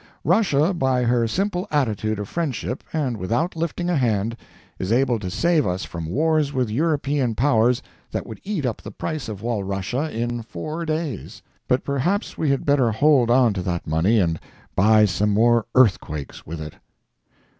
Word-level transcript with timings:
Russia, 0.23 0.73
by 0.73 1.03
her 1.03 1.27
simple 1.27 1.67
attitude 1.69 2.17
of 2.17 2.27
friendship, 2.27 2.83
and 2.91 3.17
without 3.17 3.55
lifting 3.55 3.87
a 3.87 3.95
hand, 3.95 4.35
is 4.79 4.91
able 4.91 5.19
to 5.19 5.29
save 5.29 5.67
us 5.67 5.83
from 5.83 6.07
wars 6.09 6.51
with 6.51 6.71
European 6.71 7.35
powers 7.35 7.83
that 8.09 8.25
would 8.25 8.41
eat 8.43 8.65
up 8.65 8.81
the 8.81 8.89
price 8.89 9.29
of 9.29 9.43
Walrussia 9.43 10.11
in 10.11 10.41
four 10.41 10.85
days. 10.87 11.43
But 11.67 11.83
perhaps 11.83 12.35
we 12.35 12.49
had 12.49 12.65
better 12.65 12.91
hold 12.91 13.29
on 13.29 13.53
to 13.53 13.61
that 13.61 13.85
money 13.85 14.19
and 14.19 14.39
buy 14.75 15.05
some 15.05 15.29
more 15.29 15.67
earthquakes 15.75 16.47
with 16.47 16.59
it. 16.61 16.73